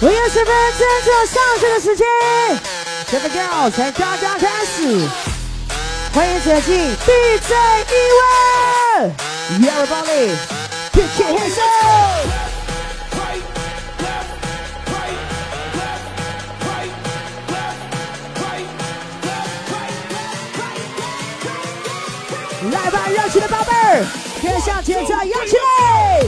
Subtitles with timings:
[0.00, 2.06] 五月十分，正正上车的时间，
[3.10, 5.06] 这个 girl 才刚刚开始，
[6.14, 7.52] 欢迎走进 DJ
[7.90, 7.94] 一
[8.98, 9.14] 问
[9.60, 10.34] ，Everybody
[10.92, 12.28] put your hands up。
[22.72, 24.04] 来吧，热情的宝贝儿，
[24.42, 26.22] 跟上节奏，扬起来！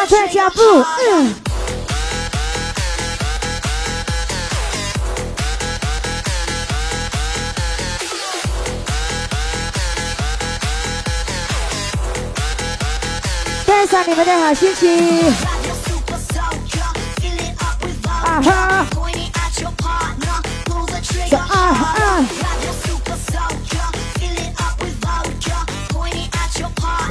[0.00, 0.82] 加快脚步，
[13.66, 15.28] 带上你们的好心情，
[18.24, 18.86] 啊哈，啊
[21.50, 22.26] 啊，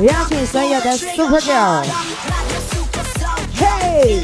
[0.01, 1.85] 邀请所有的 Super Girl，
[4.01, 4.23] 嘿，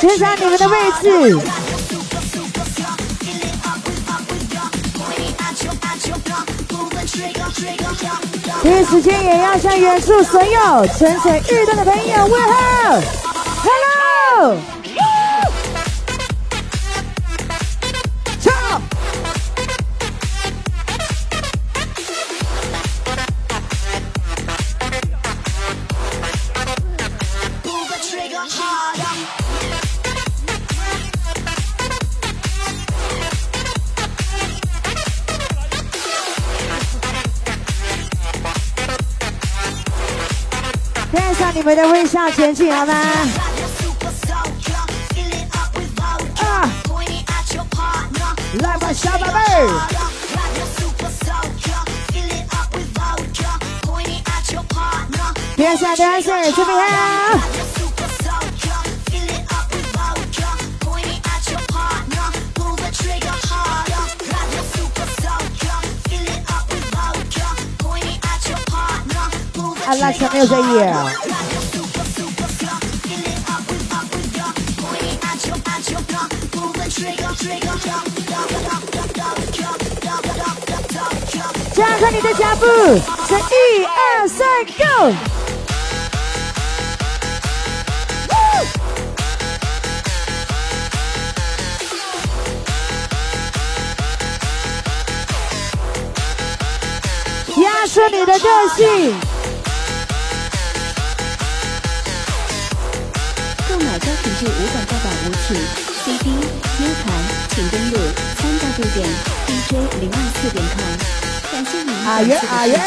[0.00, 1.38] 选上你们的位置。
[8.62, 13.02] 第一时间也要向远处所有蠢蠢欲动的朋友问候
[13.64, 14.56] ，Hello，
[41.60, 42.94] 你们的微笑前进，好吗？
[48.62, 49.68] 来吧，小宝贝儿。
[55.54, 57.38] 点下点下，准备好。
[69.86, 71.29] I like some.
[82.22, 85.14] 你的脚步，是一二三，Go！
[97.62, 99.18] 压缩你的个性，
[103.66, 105.56] 购买高品质无广告版舞曲、
[106.04, 107.08] CD、U 盘，
[107.54, 107.96] 请登录
[108.36, 109.08] 三 w 点
[109.46, 110.99] DJ 零二四点 com。
[112.10, 112.80] 啊耶啊耶。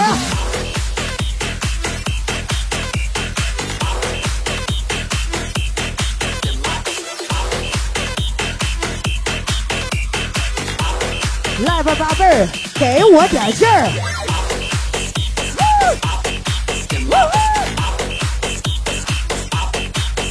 [11.65, 13.89] 来吧，宝贝儿，给我点劲儿！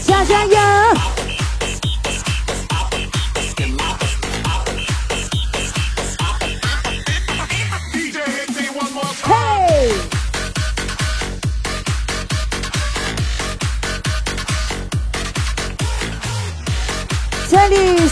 [0.07, 0.62] 加加油！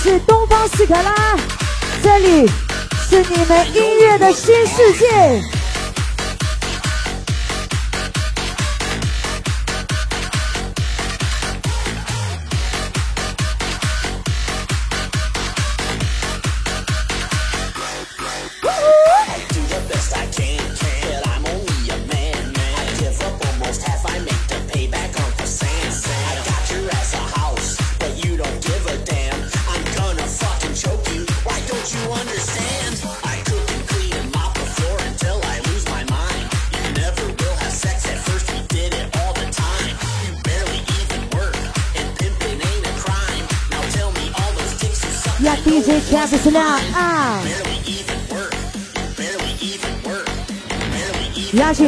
[0.03, 1.37] 是东方斯卡拉，
[2.03, 2.47] 这里
[3.07, 5.60] 是你们音乐的新世界。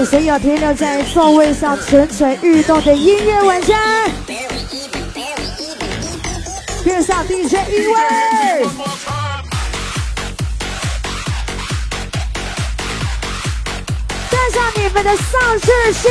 [0.05, 3.79] 谁有停留在座位上蠢蠢欲动的音乐玩家，
[6.85, 8.93] 跟上 DJ 一位。
[14.93, 16.11] 们的上智心。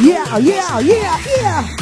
[0.00, 1.81] Yeah yeah yeah yeah！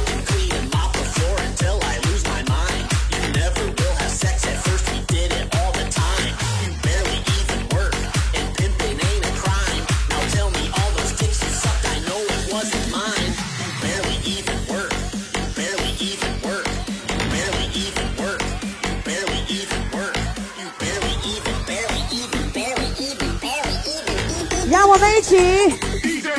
[25.21, 25.37] 一起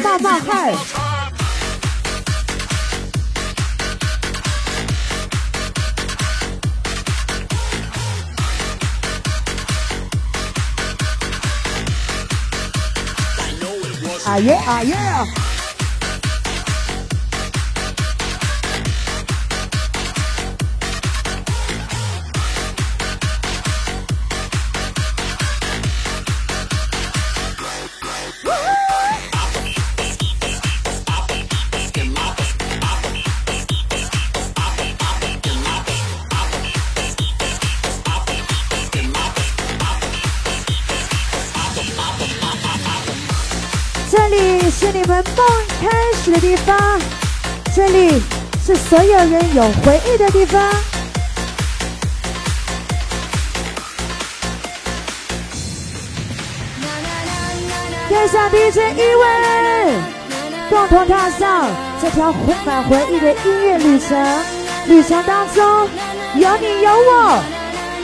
[0.03, 0.75] 冒冒汗。
[14.25, 15.52] 啊耶啊耶！
[45.37, 45.47] 梦
[45.81, 45.89] 开
[46.23, 47.01] 始的地方，
[47.75, 48.23] 这里
[48.65, 50.63] 是所有人有回忆的地方。
[58.09, 59.95] 天上 DJ 一位，
[60.69, 61.71] 共同踏上
[62.01, 64.45] 这条充满回忆的音乐旅程。
[64.87, 65.89] 旅程当中
[66.35, 67.43] 有你有我，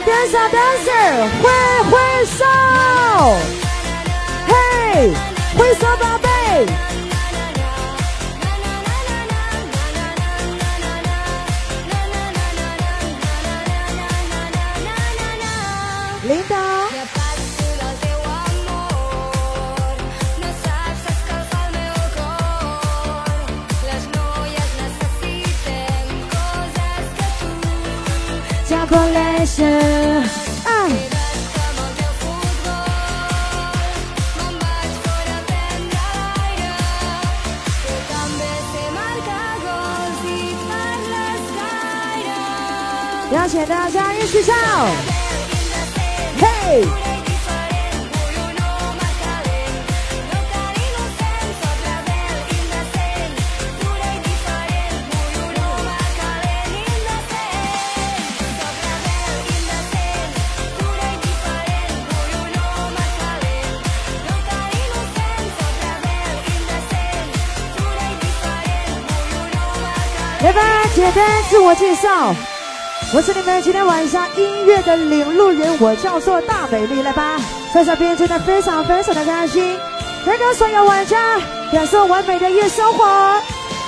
[0.04, 1.50] 天上 dancer 挥
[1.90, 2.44] 挥手，
[4.46, 5.10] 嘿。
[5.56, 6.28] 挥手，宝贝！
[16.28, 16.56] 领导。
[28.66, 30.48] 加过来声。
[43.30, 45.17] 邀请大家一起唱，
[70.40, 70.62] 来吧，
[70.94, 72.57] 简单自我介绍。
[73.14, 77.40] 我是你们今天晚上音乐的领路人，我叫做大美丽，来吧，
[77.72, 79.78] 在这边真的非常非常的开心，
[80.26, 81.40] 能跟所有玩家
[81.72, 83.06] 感受完美的夜生活，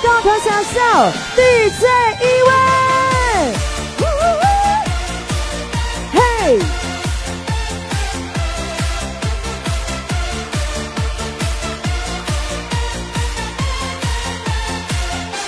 [0.01, 0.79] 共同享受
[1.35, 1.85] DJ
[2.19, 2.51] 一位，
[6.13, 6.57] 嘿，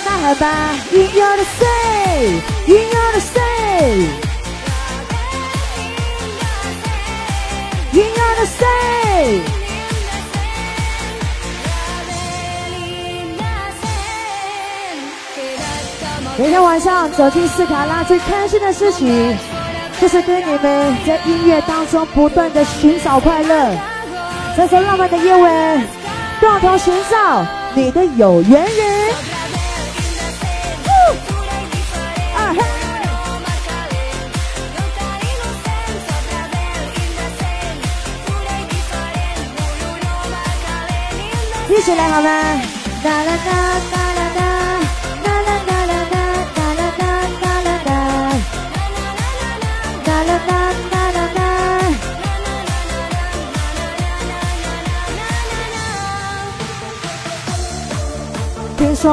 [0.04, 0.46] 呐喊吧
[0.92, 3.03] ，In your say，In your
[8.58, 9.40] say。
[16.36, 19.36] 每天晚上走进斯卡拉，最开心的事情
[20.00, 23.76] 就是跟你们在音乐当中不断的寻找快乐，
[24.56, 25.82] 在这浪漫的夜晚，
[26.40, 28.93] 共同寻找你的有缘人。
[41.84, 42.30] 起来好吗？
[42.30, 43.52] 啦啦啦
[43.92, 44.40] 啦啦啦，
[45.22, 46.16] 啦啦啦啦啦，
[46.56, 47.04] 啦啦啦
[47.36, 47.92] 啦啦啦，
[50.06, 50.56] 啦啦啦
[50.90, 51.38] 啦啦啦。
[58.78, 59.04] 听说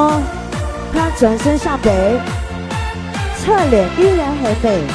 [0.93, 1.91] 他转身向北，
[3.43, 4.87] 侧脸依然很美。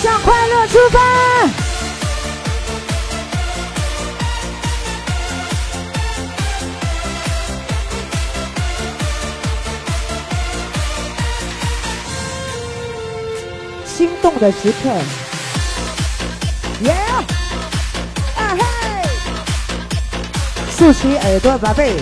[0.00, 1.67] 向快乐出发！
[14.30, 14.90] 动的时刻
[16.84, 17.24] ，Yeah！
[18.36, 18.62] 啊嘿！
[20.70, 21.96] 竖起耳朵，宝贝。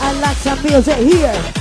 [0.00, 1.57] I like some music here, here,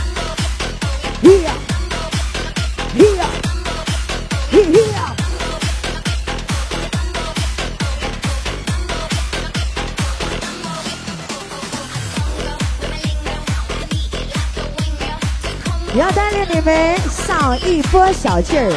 [16.68, 18.70] 带领你们上一波小劲儿，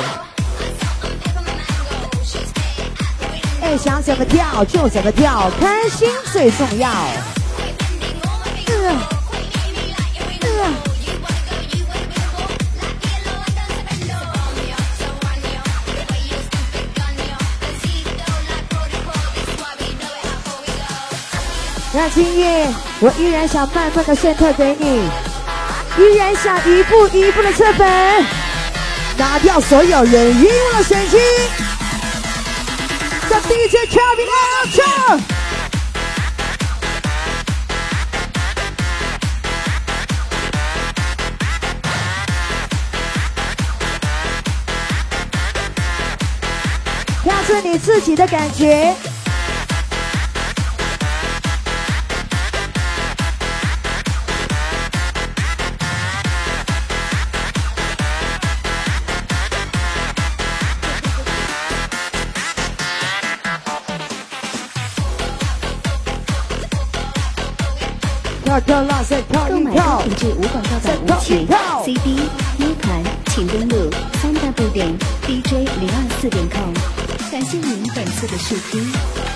[3.63, 6.89] 哎，想怎么跳就怎么跳，开心最重要。
[21.93, 22.69] 那今夜，
[23.01, 25.03] 我依然想慢慢的渗透给你，
[26.01, 27.87] 依然想一步一步的撤粉，
[29.19, 31.21] 拿掉所有人遗忘的神经。
[33.29, 34.35] 这 DJ Kevin 来
[34.75, 35.21] 唱。
[47.23, 48.97] 跳出你自己的感觉。
[70.21, 70.29] 买一跳高。
[70.29, 71.47] 品质无广告版舞曲、
[71.85, 72.17] CD、
[72.59, 74.87] U 盘，请登录三 w 点
[75.23, 76.75] DJ 零二四点 com。
[77.31, 79.30] 感谢您本次的试听。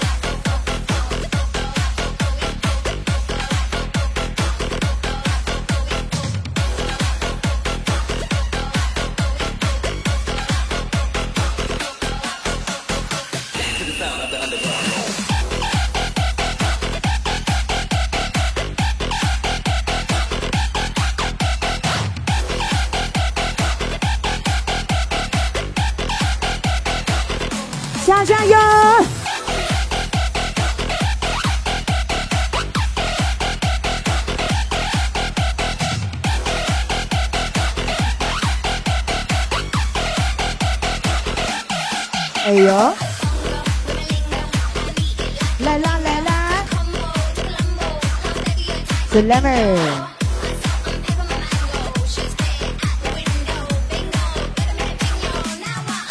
[49.14, 49.76] 是 lemon。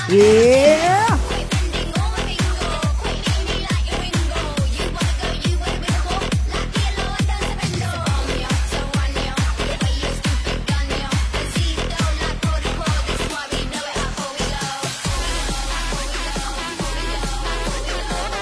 [0.07, 0.79] 耶！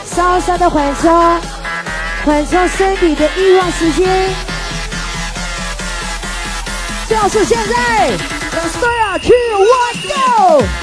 [0.06, 1.41] 稍稍的缓冲，
[2.24, 4.30] 缓冲身体的欲望时间，
[7.12, 8.10] 就是现在
[8.53, 8.88] ！Let's go,
[9.20, 10.81] two, one, Go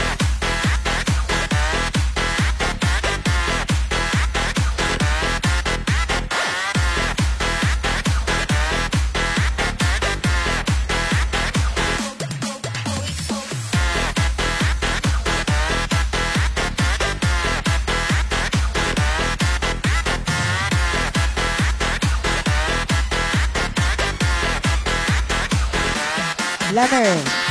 [26.89, 27.49] go！Lemon。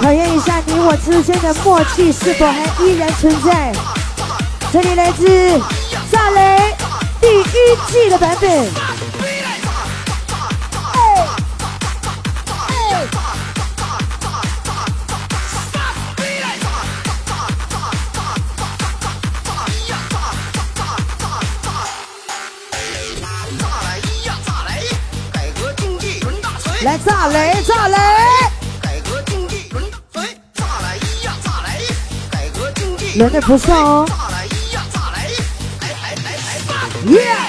[0.00, 3.72] 考验一下你我之间的默契是否还依然存在。
[4.72, 5.60] 这里来自
[6.10, 6.74] 炸雷
[7.20, 8.87] 第一季的版本。
[26.82, 27.96] 来炸雷炸雷！
[28.80, 30.22] 改革经济轮大锤，
[30.54, 31.80] 炸来一呀炸来，
[32.30, 34.06] 改革经济轮的不算哦。
[34.08, 35.26] 炸来一呀炸来，
[35.80, 36.72] 哎哎哎哎炸，
[37.10, 37.47] 耶！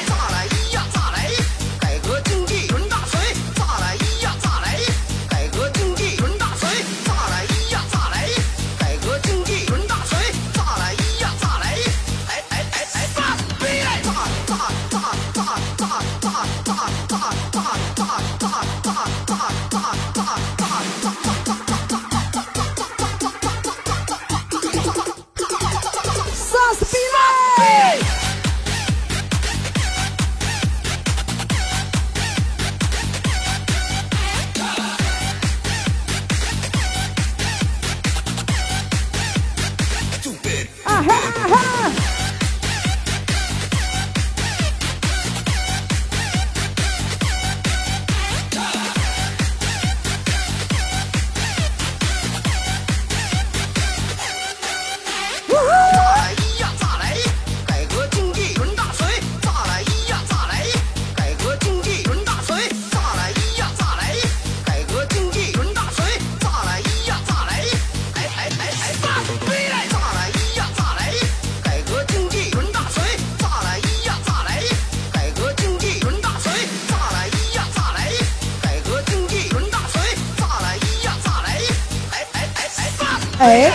[83.39, 83.72] 哎。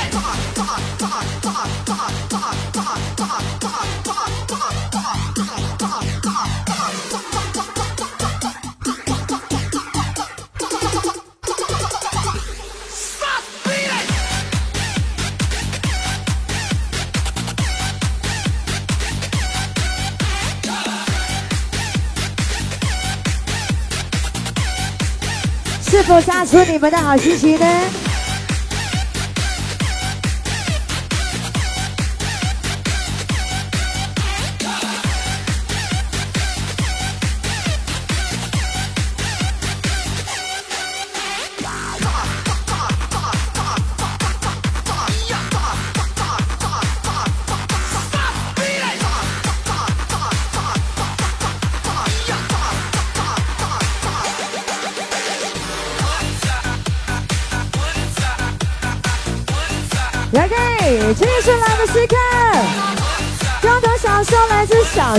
[25.87, 28.04] 是否杀出你们的好心情呢？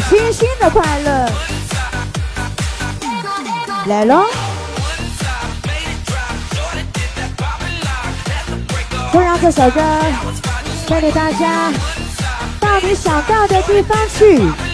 [0.01, 1.29] 清新的快乐。
[3.88, 4.25] 来喽！
[9.13, 9.81] 就让这首歌
[10.89, 11.71] 带领大家
[12.60, 14.64] 到你想到的地方去。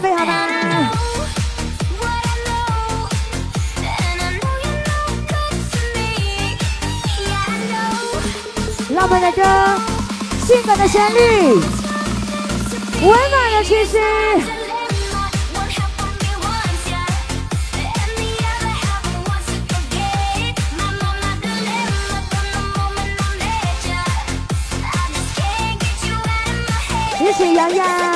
[0.00, 0.32] 准备好吗？
[8.90, 9.42] 浪漫的歌，
[10.46, 11.18] 性感的旋律，
[13.02, 13.98] 温暖的气息。
[27.20, 28.07] 一起摇摇。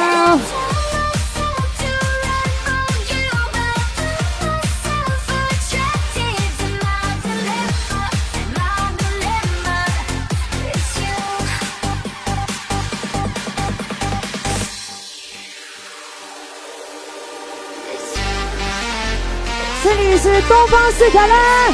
[20.35, 21.68] 是东方斯卡拉，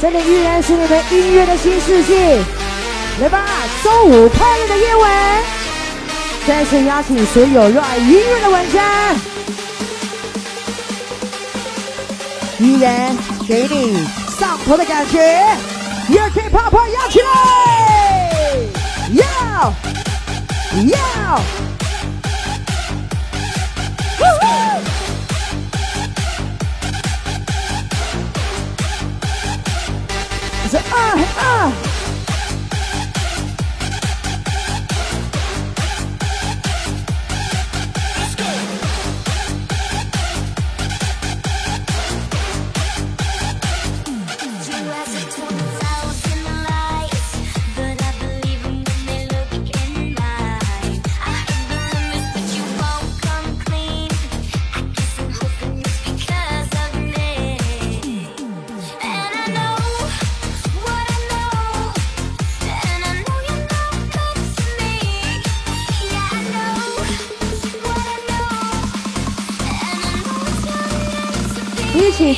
[0.00, 2.38] 这里依然是你们音乐的新世界。
[3.20, 3.44] 来吧，
[3.82, 5.42] 周五快乐的夜晚，
[6.46, 9.14] 再次邀请所有热爱音乐的玩家，
[12.60, 13.16] 依然
[13.48, 14.06] 给你
[14.38, 15.18] 上头的感觉，
[16.08, 18.60] 也可以泡泡摇起来，
[19.12, 19.74] 要
[20.86, 21.40] 要。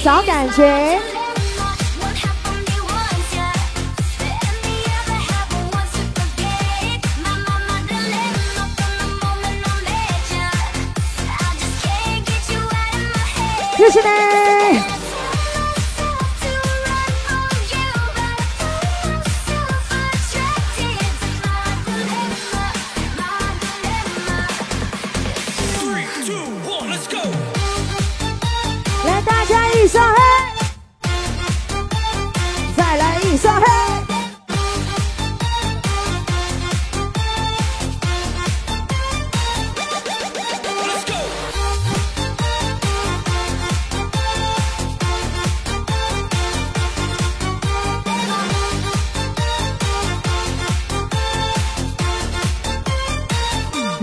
[0.07, 1.06] 找感觉。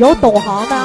[0.04, 0.76] 有懂行的。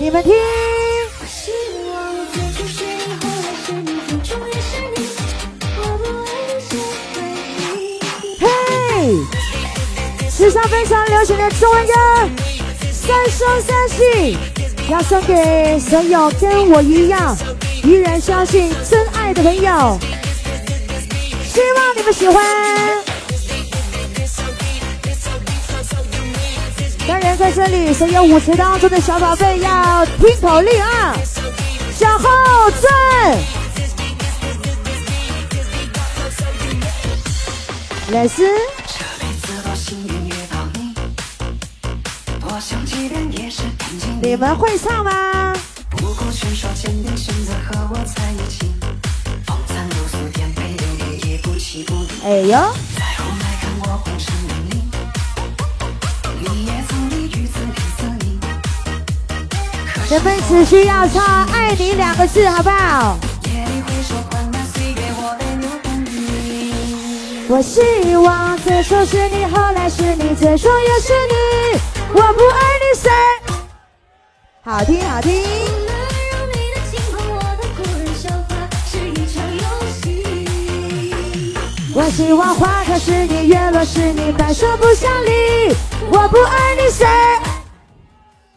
[0.00, 0.34] 你们听，
[8.40, 8.48] 嘿，
[10.50, 11.92] 上非常流行的中文歌
[13.06, 14.02] 《三生三世》，
[14.90, 17.36] 要送给所有跟我一样
[17.84, 19.96] 依然相信真爱的朋友，
[21.44, 22.44] 希望你们喜欢。
[27.06, 31.16] 当然，在这里，所有舞池当中的小宝贝要听口令啊，
[31.96, 32.28] 向后
[32.80, 33.38] 转。
[38.10, 38.42] 来斯，
[44.26, 45.52] 你们会唱吗？
[45.88, 48.72] 不顾劝说，坚定选择和我在一起。
[49.46, 52.08] 风餐露宿，颠沛流离，也不弃不离。
[52.24, 52.58] 哎呦！
[52.98, 54.82] 再后来看我红尘梦里，
[56.40, 58.40] 你也曾离于此绿色里。
[60.08, 63.16] 这辈子需要唱“爱你”两个字，好不好？
[67.48, 71.78] 我希望最初是你，后来是你，最终也是你。
[72.12, 73.08] 我不爱你谁？
[74.68, 75.44] 好听好听。
[81.94, 85.72] 我希望花开是你，月落是你，白首不相离。
[86.10, 87.06] 我不爱你谁？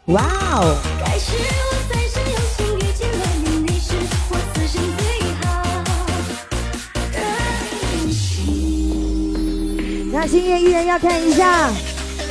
[0.05, 0.23] 哇
[0.55, 0.75] 哦！
[1.05, 3.93] 该是我三生有幸遇见了你，你是
[4.31, 5.05] 我此生最
[5.45, 5.45] 好
[7.13, 7.17] 的
[7.93, 11.69] 运气那今天依然要看一下，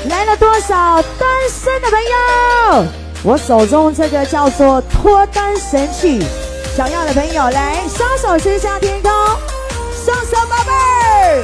[0.08, 2.97] 来了多少单身的朋友？
[3.24, 6.24] 我手中这个叫做脱单神器，
[6.76, 9.10] 想要的朋友来双手伸向天空，
[10.04, 11.42] 双手宝贝，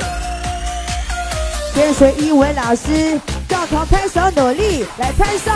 [1.74, 5.50] 跟随一文老师，共同拍手努力，来拍手，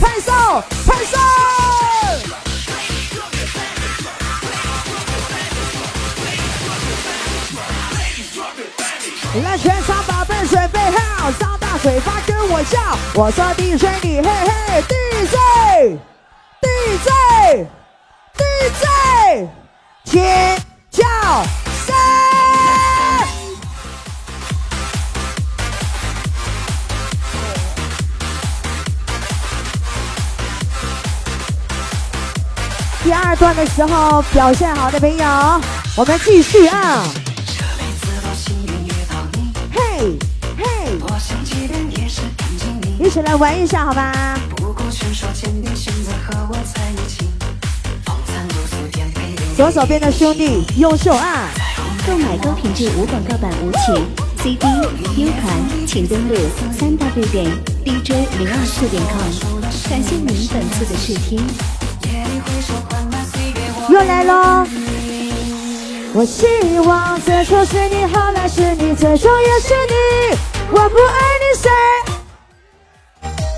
[0.00, 0.32] 拍手，
[0.86, 1.18] 拍手。
[9.44, 12.78] 来，全场宝贝准备好，张大嘴巴跟我叫。
[13.14, 14.82] 我说 DJ 你嘿嘿
[16.60, 19.46] ，DJ，DJ，DJ，
[20.04, 20.20] 请
[20.90, 21.04] 叫
[21.86, 21.94] 声。
[33.04, 35.60] 第二段的时候表现好的朋友，
[35.96, 37.04] 我们继续啊。
[39.72, 40.18] 嘿
[43.08, 44.38] 一起来玩一下，好吧？
[49.56, 51.48] 左手边的兄弟，优秀啊！
[52.06, 53.78] 购买高品质无广告版舞曲
[54.42, 56.34] CD、U 盘，请登录
[56.78, 57.46] 三 W 点
[57.82, 59.88] DJ 零二四点 com。
[59.88, 61.40] 感谢您本次的试听。
[63.88, 64.66] 又来喽！
[66.12, 66.46] 我希
[66.80, 70.36] 望最初是你，后来是你，最终也是你。
[70.72, 72.17] 我不爱你谁？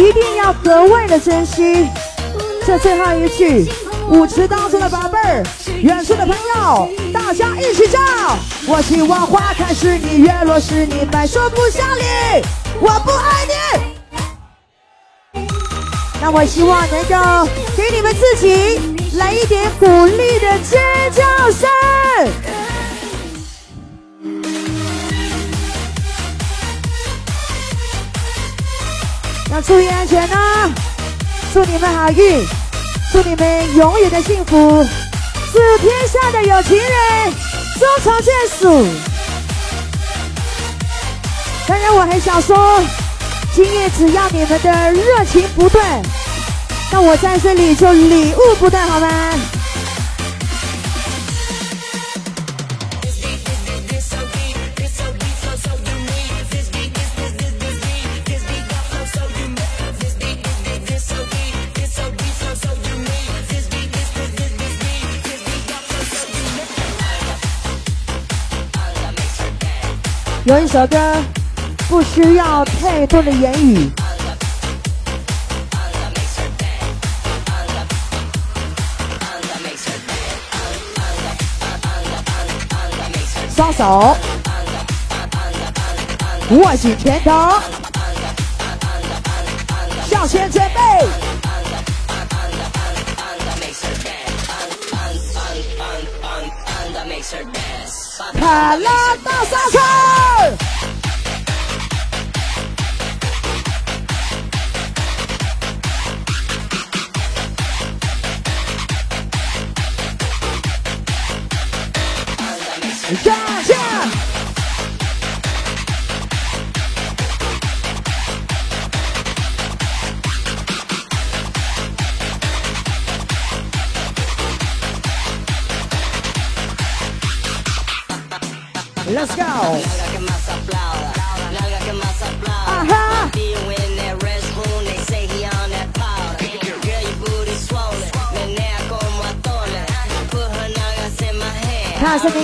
[0.00, 1.86] 一定要格外的珍惜
[2.66, 3.70] 这最后一句，
[4.08, 5.44] 舞池当中的宝贝儿，
[5.82, 8.38] 远处的朋友，大家一起唱。
[8.66, 12.02] 我希望花开是你，月落是你，白首不相离。
[12.80, 13.46] 我不爱
[15.34, 15.42] 你，
[16.18, 18.80] 那我希望能够给你们自己
[19.18, 20.80] 来一点鼓励的尖
[21.12, 21.68] 叫声。
[29.52, 30.36] 要注意安全呢！
[31.52, 32.46] 祝你们好运，
[33.10, 34.86] 祝你们永远的幸福，
[35.52, 37.32] 祝天下的有情人
[37.76, 38.86] 终成眷属。
[41.66, 42.80] 当然，我很想说，
[43.52, 46.00] 今夜只要你们的热情不断，
[46.92, 49.08] 那我在这里就礼物不断，好吗？
[70.62, 71.16] 一首歌
[71.88, 73.90] 不需要太多的言语，
[83.56, 84.14] 双手
[86.50, 87.58] 握紧拳头，
[90.10, 90.80] 向前准备。
[98.38, 99.78] 卡拉大沙车。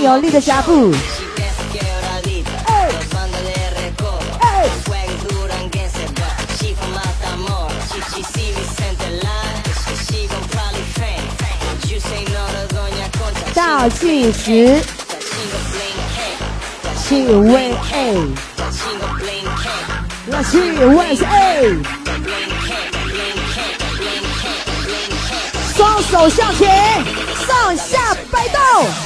[0.07, 0.95] 有力的脚步。
[13.53, 14.81] 倒计时，
[17.03, 18.29] 气味 A，
[20.27, 21.77] 那气味是 A，
[25.75, 27.03] 双手向前，
[27.47, 29.06] 上下摆动。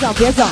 [0.00, 0.46] 走，别走。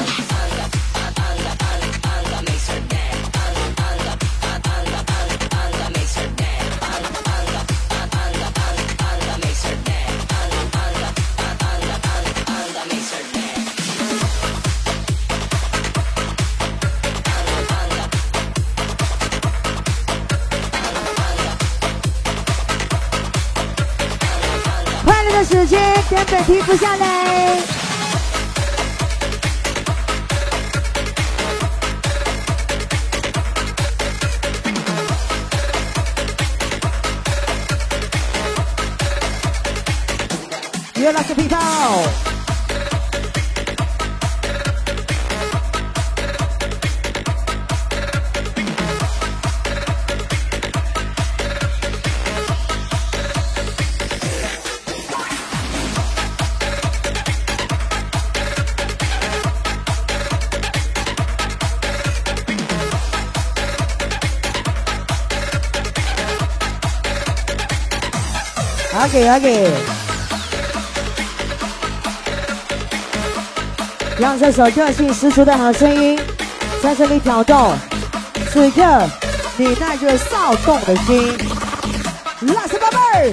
[25.07, 25.81] 快乐的时间
[26.11, 27.78] 根本停不下来。
[41.19, 41.59] 有哪些皮套
[69.01, 69.98] ？OK OK，
[74.19, 76.19] 让这首个性十足的好声音
[76.83, 77.73] 在这里挑动
[78.51, 78.83] 此刻
[79.57, 81.37] 你带着躁动的心。
[82.41, 83.33] Last 宝贝，儿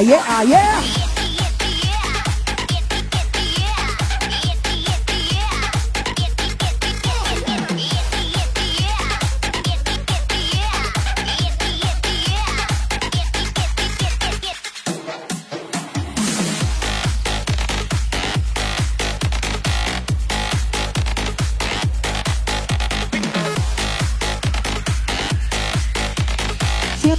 [0.00, 0.69] 啊耶啊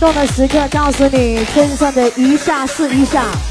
[0.01, 3.50] 动的时刻，告诉你身上的一下是一下。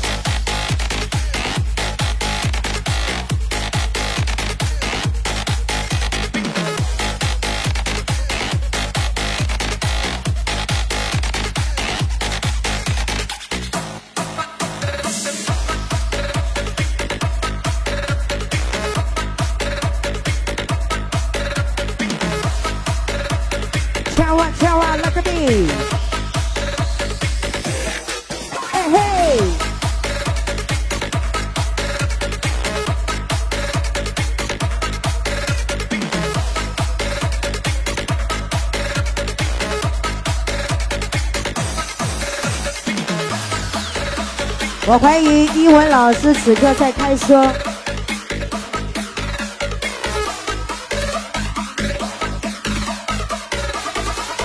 [44.92, 47.46] 我怀疑英文老师此刻在开车。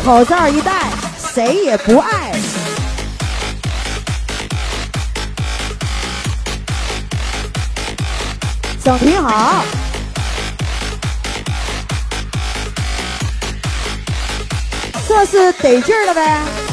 [0.03, 0.84] 口罩一戴，
[1.34, 2.31] 谁也不爱。
[8.84, 9.65] 整挺好，
[15.08, 16.64] 这是得劲儿了呗。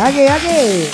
[0.00, 0.90] OK OK。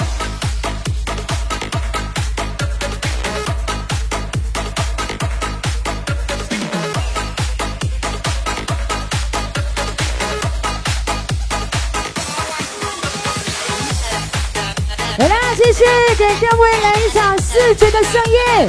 [15.18, 15.84] 来啦，继续
[16.16, 18.66] 给各位来一场视觉的盛宴，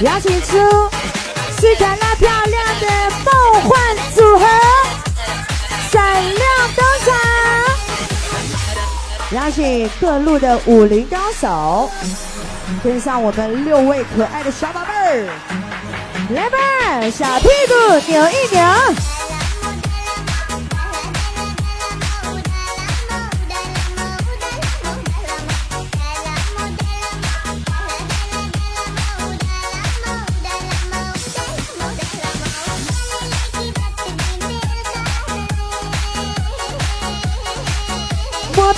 [0.00, 0.56] 邀请出
[1.60, 2.86] 斯坦拉漂亮的
[3.26, 4.46] 梦幻组合
[5.92, 6.55] 闪亮。
[9.36, 11.90] 邀请各路的武林高手，
[12.82, 15.28] 跟上我们六位可爱的小宝贝儿，
[16.30, 19.15] 来吧，小屁股扭一扭。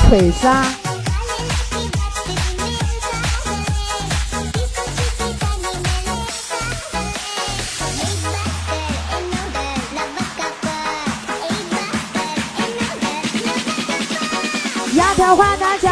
[0.09, 0.65] 腿沙，
[14.95, 15.88] 丫头花大脚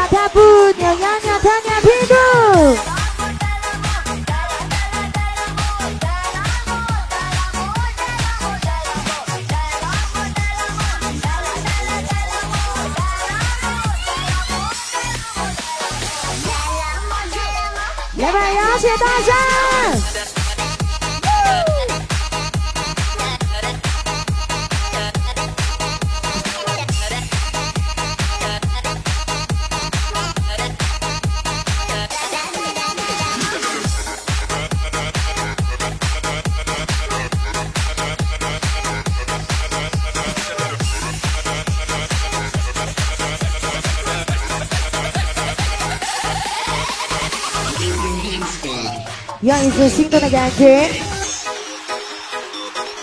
[50.26, 50.90] 的感觉，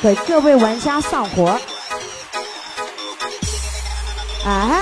[0.02, 1.58] 给各位玩家上火
[4.46, 4.82] 啊哈！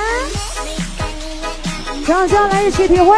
[2.08, 3.16] 掌声来一起体会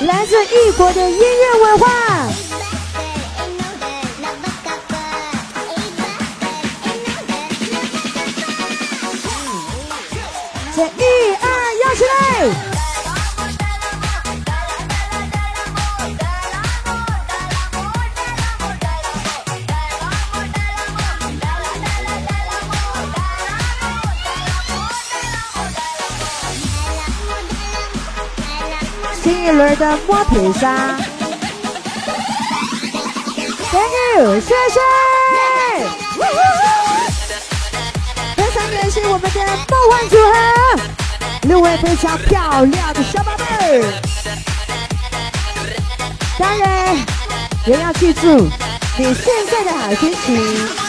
[0.00, 1.88] 来自异国的音乐文化。
[29.30, 30.96] 新一轮的摸腿杀
[33.70, 34.80] ，Thank you，谢谢。
[38.34, 40.32] 非常感谢我们的梦幻组合，
[41.42, 43.84] 六位非常漂亮的小宝贝儿。
[46.36, 46.96] 当然
[47.66, 48.50] 也要记住
[48.98, 50.79] 你现在的好心情。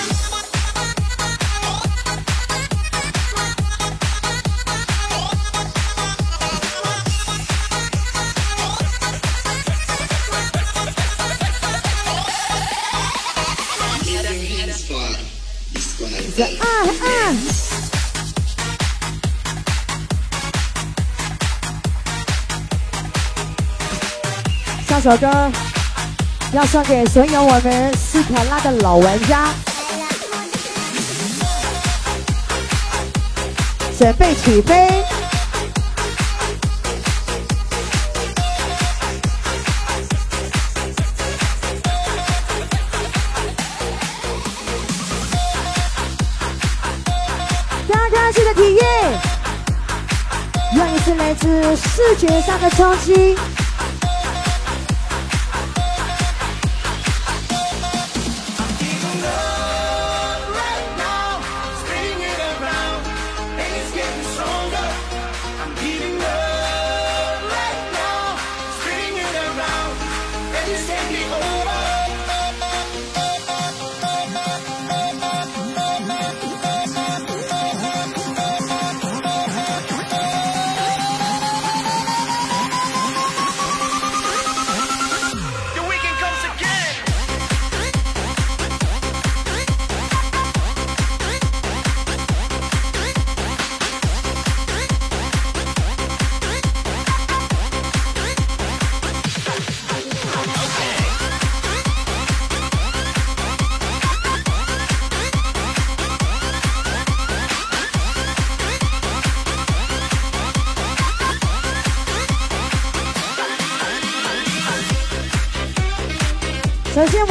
[25.03, 25.51] 这首歌
[26.53, 29.47] 要送给所有我们斯卡拉的老玩家，
[33.97, 35.03] 准备起飞。
[47.89, 48.85] 刚刚这个体验，
[50.75, 53.35] 又一次来自视觉上的冲击。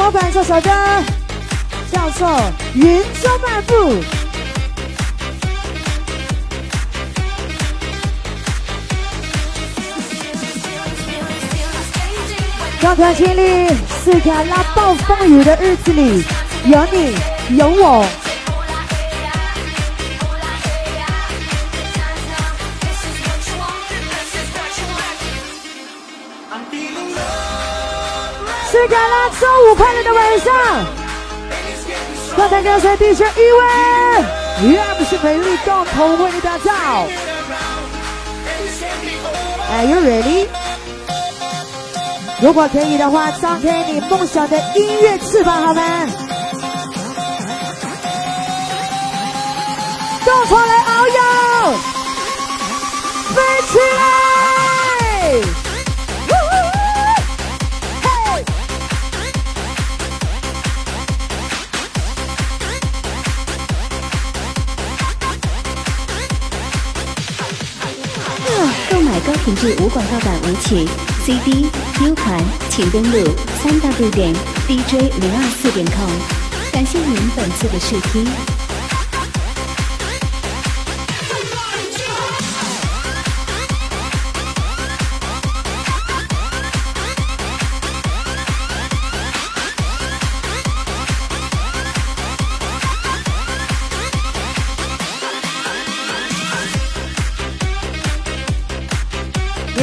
[0.03, 0.69] 老板这首歌
[1.91, 2.27] 叫做
[2.73, 2.83] 《云
[3.21, 3.75] 中漫步》。
[12.81, 13.67] 让团经历
[14.03, 16.23] 斯卡拉暴风雨的日子里，
[16.65, 17.15] 有你
[17.57, 18.03] 有我，
[28.81, 30.51] 是橄啦周五快乐的晚上。
[32.35, 33.63] 刚才刚才第十一位，
[34.63, 36.71] 依然不是美丽共同为你打造。
[39.69, 40.47] Are you ready？
[42.41, 46.07] 如果可以的话，张开你梦想的音乐翅膀，好吗？
[50.25, 51.77] 共同来遨游，
[53.35, 54.10] 飞起来！
[69.61, 70.87] 是无广告版舞曲、
[71.23, 71.67] CD、
[72.03, 73.29] U 盘，请登录
[73.61, 74.33] 三 w 点
[74.67, 76.09] DJ 零二四点 com。
[76.73, 78.50] 感谢您本次的试听。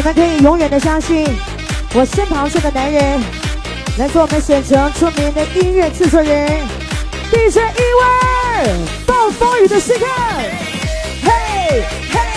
[0.08, 1.26] 们可以永远的相信，
[1.92, 3.20] 我身旁这个男人，
[3.98, 6.48] 来自我们省城出名的音乐制作人，
[7.30, 8.74] 地震一位，
[9.06, 10.06] 暴风雨的时刻，
[11.22, 12.27] 嘿嘿！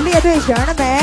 [0.00, 1.02] 列队形了没？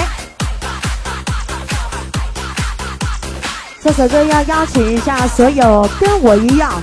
[3.84, 6.82] 这首歌要邀请一下所有跟我一样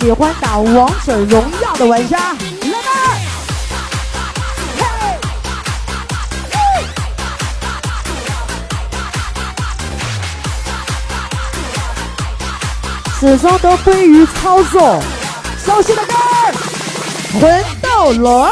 [0.00, 2.90] 喜欢打王者荣耀的玩家，来吧！
[6.50, 6.84] 嘿！
[13.20, 15.00] 始终都归于操作。
[15.64, 16.14] 熟悉的歌，
[17.40, 18.48] 《魂斗罗》。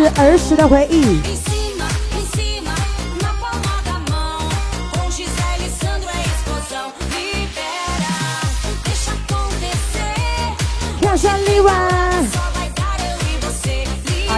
[0.00, 1.18] 是儿时的回忆。
[11.00, 12.22] 跳上另外，啊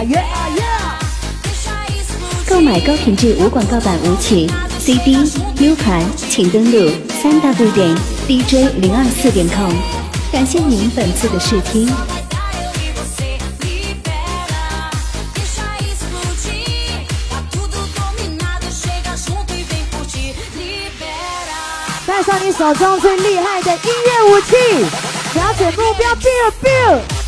[0.03, 0.63] 耶啊耶！
[2.47, 4.49] 购买高品质无广告版舞曲
[4.79, 5.13] CD、
[5.59, 6.91] U 盘，请登录
[7.21, 7.95] 3 W 点
[8.27, 9.71] D J 0 2 4点 com。
[10.31, 11.89] 感谢您本次的试听。
[22.11, 24.53] 带上你手中最厉害的音乐武器，
[25.33, 27.20] 瞄准目标，biu biu。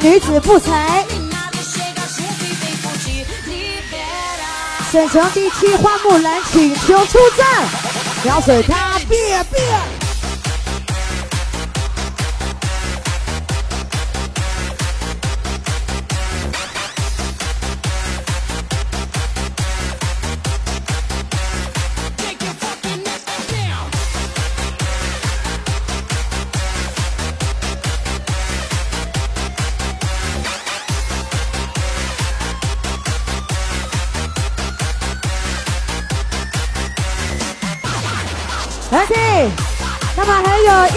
[0.00, 1.04] 女子不才。
[4.90, 7.66] 沈城第七花木兰请求出战。
[8.24, 9.16] 小水他别
[9.52, 9.77] 别。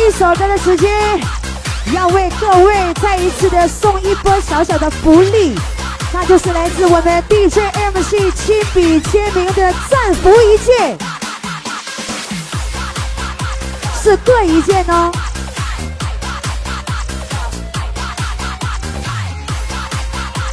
[0.07, 0.91] 一首歌的时间，
[1.93, 5.55] 要为各位再一次的送一波小小的福利，
[6.11, 7.59] 那就是来自我们 DJ
[7.93, 10.97] MC 亲笔签名的战服一件，
[14.01, 15.11] 是各一件哦。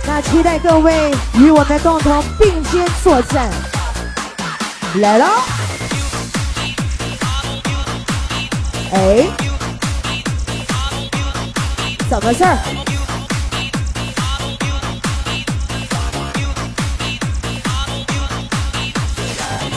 [0.06, 3.50] 那期待各位与我们共同并肩作战，
[4.96, 5.26] 来喽！
[8.90, 9.26] 哎，
[12.08, 12.58] 怎么事儿？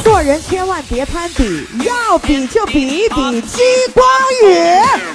[0.03, 3.59] 做人千万别攀比，要比就比一比激
[3.93, 4.05] 光
[4.43, 5.10] 雨。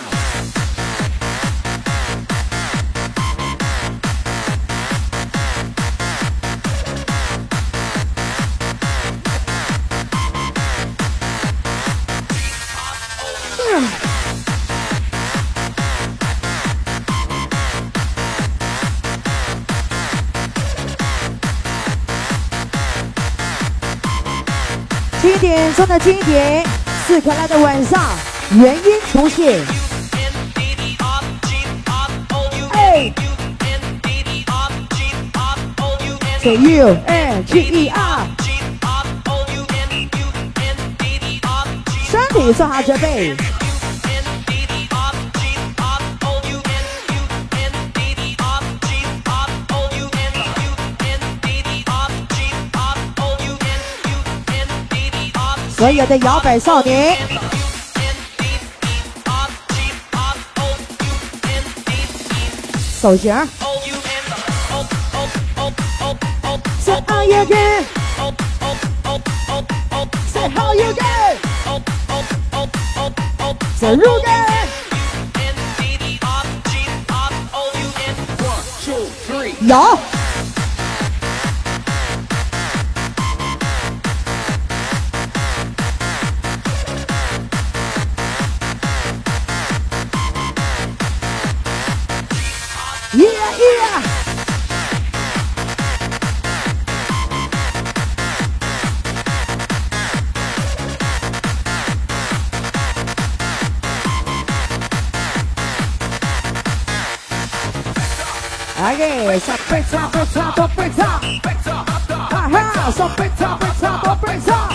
[25.26, 26.64] 经典中的经典，
[27.04, 28.00] 四可爱的晚上，
[28.52, 29.60] 原音重现。
[32.70, 33.12] 哎
[36.40, 38.20] ，Say you N G E R，
[42.08, 43.34] 身体做好准备。
[55.76, 57.18] 所有的摇摆少年，
[62.98, 63.30] 手型。
[66.80, 67.84] Say how you get?
[70.32, 71.36] Say how you get?
[73.78, 74.46] Say you get?
[79.60, 80.15] 有。
[108.96, 109.40] reggae.
[109.40, 111.22] So break top, break top, oh break top.
[112.32, 114.72] Aha, so break top, break top, oh break top.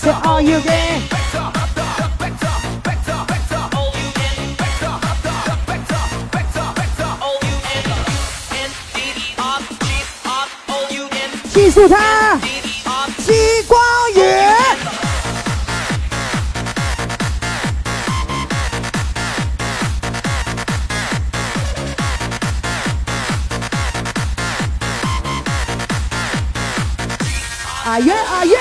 [0.00, 1.19] So all you get.
[11.52, 12.38] 记住它，
[13.18, 13.80] 激光
[14.14, 14.56] 源。
[27.84, 28.56] 啊耶啊耶！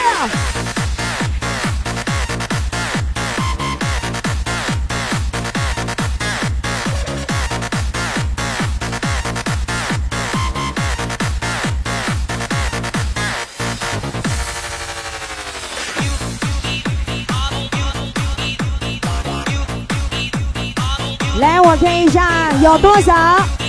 [22.62, 23.14] 有多少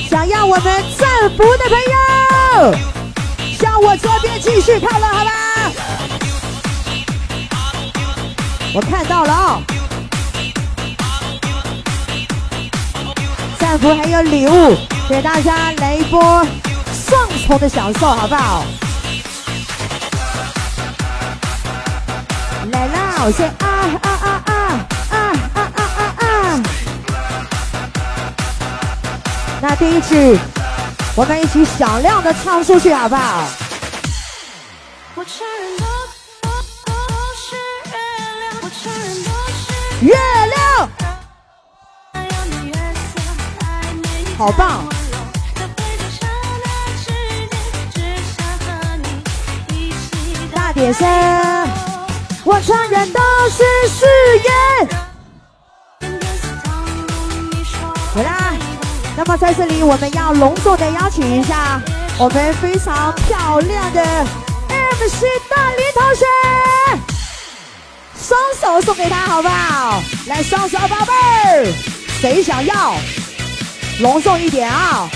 [0.09, 0.65] 想要我们
[0.99, 2.75] 赠福的朋友，
[3.57, 5.31] 向我这边继续靠拢，好吧？
[8.75, 9.63] 我看到了哦，
[13.61, 14.77] 赞福还有礼物，
[15.09, 16.45] 给大家来一波
[16.93, 18.65] 双重的享受，好不好？
[22.73, 23.49] 来啦，我先
[29.81, 30.39] 第一句，
[31.17, 33.49] 我们一起响亮的唱出去，好不好？
[35.15, 35.79] 我承认
[36.85, 36.93] 都
[37.35, 37.97] 是月
[38.45, 39.73] 亮，我承认都是
[40.05, 40.13] 月
[40.53, 40.55] 亮，
[44.37, 44.85] 好棒！
[50.55, 51.09] 大点声，
[52.45, 54.05] 我承认都是誓
[54.45, 55.10] 言。
[59.23, 61.79] 那么在这里，我们要隆重的邀请一下
[62.17, 64.03] 我们非常漂亮的
[64.67, 66.25] MC 大林同学，
[68.19, 70.03] 双手送给他，好不好？
[70.27, 71.71] 来，双手宝贝儿，
[72.19, 72.95] 谁想要？
[74.01, 75.07] 隆重一点啊！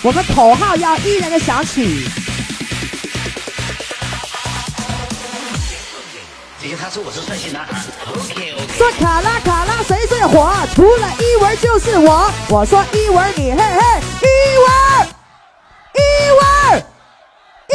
[0.00, 2.08] 我们口号要依然的响起。
[6.58, 7.78] 姐姐，他说我是帅气男孩。
[8.06, 8.49] OK。
[8.80, 10.50] 说卡拉卡拉谁最火？
[10.74, 12.32] 除了一文就是我。
[12.48, 14.26] 我说一文你嘿嘿，一
[14.64, 15.06] 文，
[15.92, 16.00] 一
[16.40, 16.82] 文，
[17.68, 17.74] 一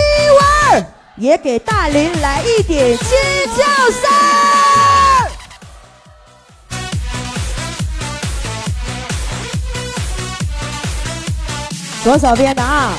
[0.73, 0.87] 文，
[1.17, 3.07] 也给大林来一点尖
[3.55, 4.01] 叫声。
[12.03, 12.93] 左手边的啊，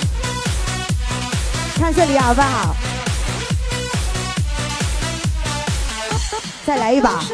[1.77, 2.77] 看这里好不好？
[6.65, 7.25] 再来一把。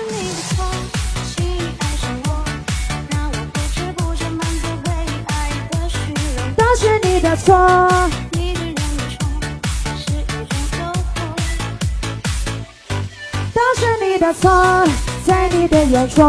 [6.72, 7.54] 都是你的错。
[8.32, 8.76] 你的人
[9.10, 9.28] 宠
[9.94, 11.36] 是一种诱惑，
[13.52, 14.88] 都是你的错，
[15.26, 16.24] 在你的眼中，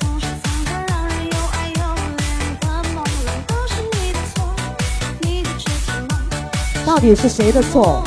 [0.00, 1.82] 总是藏得让人又爱又
[2.18, 2.18] 怜
[2.58, 2.98] 的朦胧。
[3.46, 4.42] 都是你的错，
[5.20, 6.18] 你的痴情梦
[6.84, 8.02] 到底是谁的错？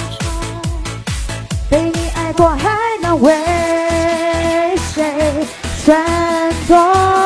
[1.70, 5.48] 被你爱过，还能为谁
[5.86, 7.23] 闪躲？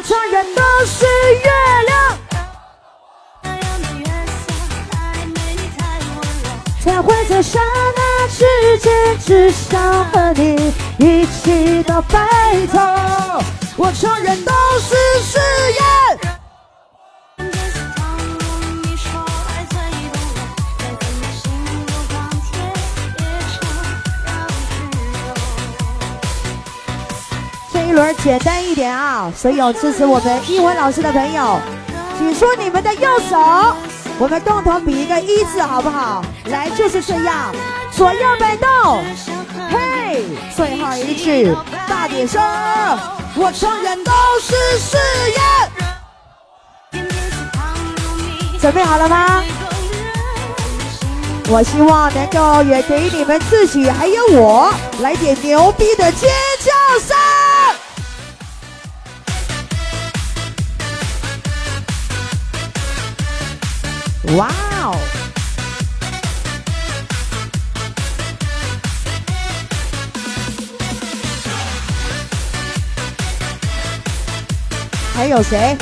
[0.00, 1.50] 我承认都是月
[1.86, 2.18] 亮，
[3.42, 4.04] 那样的月
[4.48, 4.54] 色
[4.90, 5.60] 太美你。
[6.82, 7.60] 才会在刹
[7.94, 12.26] 那之间，只想和你一起到白
[12.72, 12.78] 头。
[13.76, 15.38] 我承认都是誓
[15.74, 16.19] 言。
[28.14, 29.32] 简单一点啊！
[29.36, 31.58] 所有支持我们英文老师的朋友，
[32.18, 33.38] 举出你们的右手，
[34.18, 36.24] 我们共同比一个一字，好不好？
[36.46, 37.54] 来，就是这样，
[37.92, 38.68] 左右摆动，
[39.70, 41.54] 嘿，最后一句，
[41.88, 42.42] 大点声，
[43.36, 44.96] 我承认都是誓
[45.32, 47.02] 言。
[48.60, 49.42] 准备好了吗？
[51.48, 56.30] 我希望能够也给你们自己还有我来点牛逼的尖
[56.60, 57.16] 叫声。
[64.36, 64.48] 哇
[64.82, 64.96] 哦！
[75.14, 75.76] 还有谁？